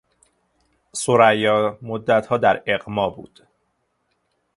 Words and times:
ثریا 0.95 1.77
مدتها 1.81 2.37
در 2.37 2.63
اغما 2.67 3.09
بود. 3.09 3.47